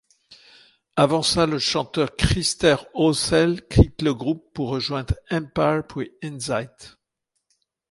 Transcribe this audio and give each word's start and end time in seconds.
Avant 0.95 1.21
ça, 1.21 1.45
le 1.45 1.59
chanteur 1.59 2.15
Christer 2.15 2.77
Åsell 2.95 3.61
quitte 3.67 4.01
le 4.01 4.15
groupe 4.15 4.51
pour 4.51 4.69
rejoindre 4.69 5.13
Empire 5.29 5.83
puis 5.87 6.09
Inzight. 6.23 6.97